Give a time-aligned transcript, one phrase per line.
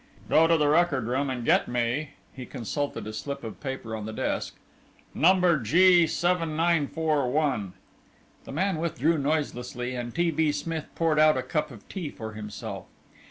[0.29, 4.07] "Go to the record room and get me" he consulted a slip of paper on
[4.07, 4.55] the desk
[5.13, 7.73] "Number G 7941."
[8.45, 10.31] The man withdrew noiselessly, and T.
[10.31, 10.51] B.
[10.51, 12.87] Smith poured out a cup of tea for himself.